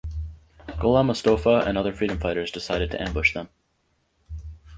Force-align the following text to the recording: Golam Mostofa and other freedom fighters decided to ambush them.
Golam 0.79 1.05
Mostofa 1.11 1.63
and 1.67 1.77
other 1.77 1.93
freedom 1.93 2.17
fighters 2.17 2.49
decided 2.49 2.89
to 2.89 2.99
ambush 2.99 3.35
them. 3.35 3.49